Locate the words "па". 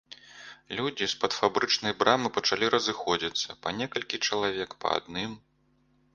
3.67-3.75, 4.81-4.97